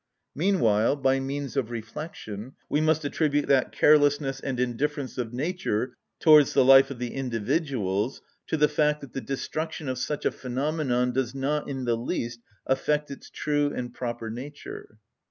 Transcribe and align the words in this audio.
Meanwhile, 0.33 0.95
by 0.95 1.19
means 1.19 1.55
of 1.55 1.69
reflection, 1.69 2.53
we 2.67 2.81
must 2.81 3.05
attribute 3.05 3.45
that 3.45 3.71
carelessness 3.71 4.39
and 4.39 4.59
indifference 4.59 5.19
of 5.19 5.31
nature 5.31 5.95
towards 6.19 6.55
the 6.55 6.65
life 6.65 6.89
of 6.89 6.97
the 6.97 7.13
individuals 7.13 8.19
to 8.47 8.57
the 8.57 8.67
fact 8.67 9.01
that 9.01 9.13
the 9.13 9.21
destruction 9.21 9.87
of 9.87 9.99
such 9.99 10.25
a 10.25 10.31
phenomenon 10.31 11.11
does 11.11 11.35
not 11.35 11.69
in 11.69 11.85
the 11.85 11.95
least 11.95 12.39
affect 12.65 13.11
its 13.11 13.29
true 13.29 13.71
and 13.71 13.93
proper 13.93 14.31
nature. 14.31 14.97